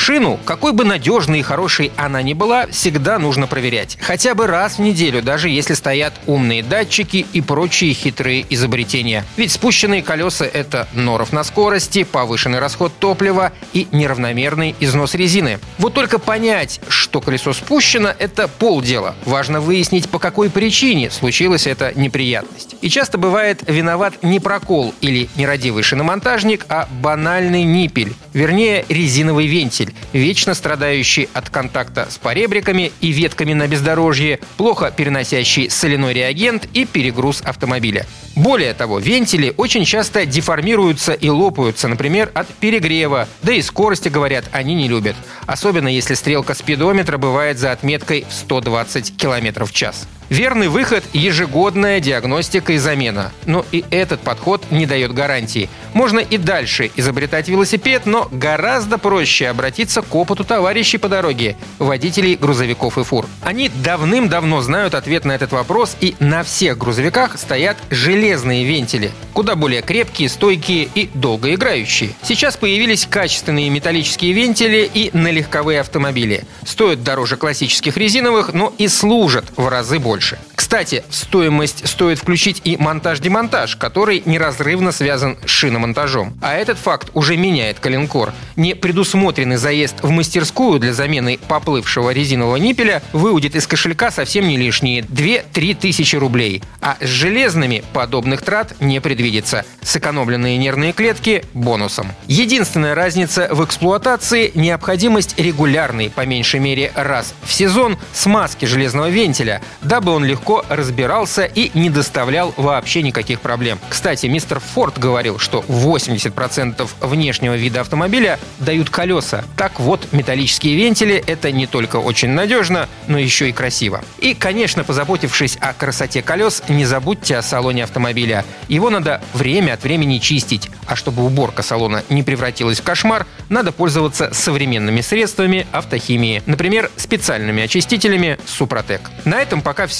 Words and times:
Шину, 0.00 0.40
какой 0.46 0.72
бы 0.72 0.86
надежной 0.86 1.40
и 1.40 1.42
хорошей 1.42 1.92
она 1.94 2.22
ни 2.22 2.32
была, 2.32 2.66
всегда 2.68 3.18
нужно 3.18 3.46
проверять. 3.46 3.98
Хотя 4.00 4.34
бы 4.34 4.46
раз 4.46 4.76
в 4.76 4.78
неделю, 4.78 5.20
даже 5.20 5.50
если 5.50 5.74
стоят 5.74 6.14
умные 6.24 6.62
датчики 6.62 7.26
и 7.34 7.42
прочие 7.42 7.92
хитрые 7.92 8.46
изобретения. 8.48 9.26
Ведь 9.36 9.52
спущенные 9.52 10.02
колеса— 10.02 10.46
это 10.52 10.88
норов 10.94 11.34
на 11.34 11.44
скорости, 11.44 12.04
повышенный 12.04 12.60
расход 12.60 12.94
топлива 12.98 13.52
и 13.74 13.88
неравномерный 13.92 14.74
износ 14.80 15.14
резины. 15.14 15.58
Вот 15.76 15.92
только 15.92 16.18
понять, 16.18 16.80
что 16.88 17.20
колесо 17.20 17.52
спущено— 17.52 18.08
это 18.18 18.48
полдела. 18.48 19.14
Важно 19.26 19.60
выяснить, 19.60 20.08
по 20.08 20.18
какой 20.18 20.48
причине 20.48 21.10
случилась 21.10 21.66
эта 21.66 21.92
неприятность. 21.94 22.74
И 22.80 22.88
часто 22.88 23.18
бывает 23.18 23.62
виноват 23.66 24.14
не 24.22 24.40
прокол 24.40 24.94
или 25.02 25.28
нерадивый 25.36 25.82
шиномонтажник, 25.82 26.64
а 26.70 26.88
банальный 27.02 27.64
ниппель, 27.64 28.14
вернее 28.32 28.86
резиновый 28.88 29.46
вентиль 29.46 29.89
водитель, 29.90 29.94
вечно 30.12 30.54
страдающий 30.54 31.28
от 31.32 31.50
контакта 31.50 32.06
с 32.10 32.18
поребриками 32.18 32.92
и 33.00 33.12
ветками 33.12 33.52
на 33.52 33.66
бездорожье, 33.66 34.40
плохо 34.56 34.92
переносящий 34.96 35.70
соляной 35.70 36.12
реагент 36.12 36.66
и 36.74 36.84
перегруз 36.84 37.42
автомобиля. 37.42 38.06
Более 38.36 38.74
того, 38.74 38.98
вентили 38.98 39.52
очень 39.56 39.84
часто 39.84 40.24
деформируются 40.24 41.12
и 41.12 41.28
лопаются, 41.28 41.88
например, 41.88 42.30
от 42.34 42.46
перегрева, 42.48 43.28
да 43.42 43.52
и 43.52 43.62
скорости, 43.62 44.08
говорят, 44.08 44.44
они 44.52 44.74
не 44.74 44.88
любят. 44.88 45.16
Особенно 45.46 45.88
если 45.88 46.14
стрелка 46.14 46.54
спидометра 46.54 47.18
бывает 47.18 47.58
за 47.58 47.72
отметкой 47.72 48.24
в 48.28 48.32
120 48.32 49.16
км 49.16 49.64
в 49.64 49.72
час. 49.72 50.06
Верный 50.30 50.68
выход– 50.68 51.02
ежегодная 51.12 51.98
диагностика 51.98 52.74
и 52.74 52.78
замена. 52.78 53.32
Но 53.46 53.66
и 53.72 53.84
этот 53.90 54.20
подход 54.20 54.62
не 54.70 54.86
дает 54.86 55.12
гарантии. 55.12 55.68
Можно 55.92 56.20
и 56.20 56.36
дальше 56.36 56.88
изобретать 56.94 57.48
велосипед, 57.48 58.06
но 58.06 58.28
гораздо 58.30 58.96
проще 58.96 59.48
обратиться 59.48 60.02
к 60.02 60.14
опыту 60.14 60.44
товарищей 60.44 60.98
по 60.98 61.08
дороге– 61.08 61.56
водителей 61.80 62.36
грузовиков 62.36 62.96
и 62.96 63.02
фур. 63.02 63.26
Они 63.42 63.68
давным-давно 63.82 64.62
знают 64.62 64.94
ответ 64.94 65.24
на 65.24 65.32
этот 65.32 65.50
вопрос, 65.50 65.96
и 66.00 66.14
на 66.20 66.44
всех 66.44 66.78
грузовиках 66.78 67.36
стоят 67.36 67.76
железные 67.90 68.64
вентили, 68.64 69.10
куда 69.32 69.56
более 69.56 69.82
крепкие, 69.82 70.28
стойкие 70.28 70.88
и 70.94 71.10
долгоиграющие. 71.12 72.12
Сейчас 72.22 72.56
появились 72.56 73.04
качественные 73.04 73.68
металлические 73.68 74.32
вентили 74.32 74.88
и 74.94 75.10
на 75.12 75.32
легковые 75.32 75.80
автомобили. 75.80 76.44
Стоят 76.64 77.02
дороже 77.02 77.36
классических 77.36 77.96
резиновых, 77.96 78.52
но 78.52 78.72
и 78.78 78.86
служат 78.86 79.46
в 79.56 79.66
разы 79.66 79.98
больше 79.98 80.19
больше. 80.20 80.38
Кстати, 80.54 81.02
в 81.08 81.14
стоимость 81.14 81.88
стоит 81.88 82.18
включить 82.18 82.60
и 82.64 82.76
монтаж-демонтаж, 82.76 83.76
который 83.76 84.22
неразрывно 84.26 84.92
связан 84.92 85.38
с 85.44 85.48
шиномонтажом. 85.48 86.34
А 86.42 86.54
этот 86.54 86.78
факт 86.78 87.10
уже 87.14 87.36
меняет 87.38 87.80
коленкор. 87.80 88.32
Не 88.56 88.74
предусмотренный 88.74 89.56
заезд 89.56 89.96
в 90.02 90.10
мастерскую 90.10 90.78
для 90.78 90.92
замены 90.92 91.38
поплывшего 91.48 92.10
резинового 92.10 92.56
ниппеля 92.56 93.02
выудит 93.12 93.56
из 93.56 93.66
кошелька 93.66 94.10
совсем 94.10 94.46
не 94.46 94.58
лишние 94.58 95.00
2-3 95.00 95.74
тысячи 95.74 96.16
рублей. 96.16 96.62
А 96.82 96.98
с 97.00 97.06
железными 97.06 97.82
подобных 97.94 98.42
трат 98.42 98.74
не 98.80 99.00
предвидится. 99.00 99.64
Сэкономленные 99.82 100.58
нервные 100.58 100.92
клетки– 100.92 101.44
бонусом. 101.54 102.12
Единственная 102.26 102.94
разница 102.94 103.48
в 103.50 103.64
эксплуатации– 103.64 104.52
необходимость 104.54 105.38
регулярной, 105.38 106.10
по 106.10 106.26
меньшей 106.26 106.60
мере 106.60 106.92
раз 106.94 107.34
в 107.42 107.52
сезон, 107.52 107.98
смазки 108.12 108.66
железного 108.66 109.08
вентиля, 109.08 109.62
дабы 109.80 110.09
он 110.12 110.24
легко 110.24 110.64
разбирался 110.68 111.44
и 111.44 111.70
не 111.74 111.90
доставлял 111.90 112.54
вообще 112.56 113.02
никаких 113.02 113.40
проблем. 113.40 113.78
Кстати, 113.88 114.26
мистер 114.26 114.60
Форд 114.60 114.98
говорил, 114.98 115.38
что 115.38 115.64
80% 115.68 116.88
внешнего 117.00 117.54
вида 117.54 117.80
автомобиля 117.80 118.38
дают 118.58 118.90
колеса. 118.90 119.44
Так 119.56 119.80
вот, 119.80 120.08
металлические 120.12 120.76
вентили— 120.76 121.22
это 121.26 121.52
не 121.52 121.66
только 121.66 121.96
очень 121.96 122.30
надежно, 122.30 122.88
но 123.06 123.18
еще 123.18 123.48
и 123.48 123.52
красиво. 123.52 124.02
И, 124.18 124.34
конечно, 124.34 124.84
позаботившись 124.84 125.56
о 125.60 125.72
красоте 125.72 126.22
колес, 126.22 126.62
не 126.68 126.84
забудьте 126.84 127.36
о 127.36 127.42
салоне 127.42 127.84
автомобиля. 127.84 128.44
Его 128.68 128.90
надо 128.90 129.20
время 129.34 129.74
от 129.74 129.82
времени 129.82 130.18
чистить, 130.18 130.70
а 130.86 130.96
чтобы 130.96 131.24
уборка 131.24 131.62
салона 131.62 132.04
не 132.08 132.22
превратилась 132.22 132.80
в 132.80 132.82
кошмар, 132.82 133.26
надо 133.48 133.72
пользоваться 133.72 134.30
современными 134.32 135.00
средствами 135.00 135.66
автохимии, 135.72 136.42
например, 136.46 136.90
специальными 136.96 137.62
очистителями 137.62 138.38
Супротек. 138.46 139.10
На 139.24 139.40
этом 139.40 139.60
пока 139.60 139.86
все 139.86 139.99